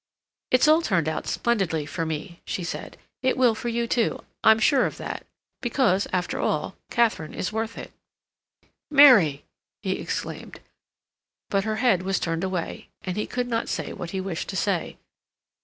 [0.49, 2.97] "It's all turned out splendidly for me," she said.
[3.21, 4.23] "It will for you, too.
[4.43, 5.27] I'm sure of that.
[5.61, 7.91] Because, after all, Katharine is worth it."
[8.89, 9.45] "Mary—!"
[9.83, 10.59] he exclaimed.
[11.51, 14.55] But her head was turned away, and he could not say what he wished to
[14.55, 14.97] say.